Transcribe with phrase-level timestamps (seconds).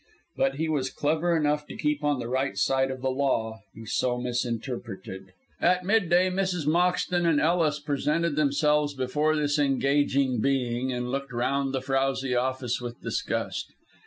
[0.35, 3.85] But he was clever enough to keep on the right side of the law he
[3.85, 5.31] so misinterpreted.
[5.61, 6.65] At mid day Mrs.
[6.65, 12.81] Moxton and Ellis presented themselves before this engaging being, and looked round the frowsy office
[12.81, 13.67] with disgust.